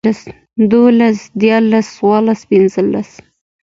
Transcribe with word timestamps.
دولس 0.71 1.17
ديارلس 1.39 1.87
څوارلس 1.97 2.39
پنځلس 2.49 3.09